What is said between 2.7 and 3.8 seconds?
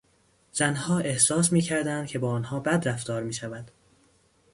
رفتار میشود.